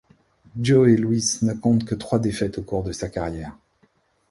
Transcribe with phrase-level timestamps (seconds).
[0.59, 3.55] Joe Louis ne compte que trois défaites au cours de sa carrière.